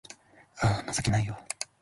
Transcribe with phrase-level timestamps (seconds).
[0.61, 1.37] あぁ、情けないよ